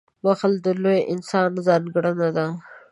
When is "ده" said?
2.37-2.45